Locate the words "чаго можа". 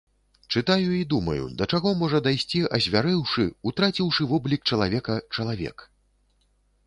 1.77-2.21